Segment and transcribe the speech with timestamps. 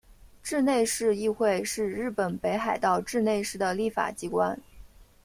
[0.43, 4.59] 稚内市议会是日本北海道稚内市的立法机关。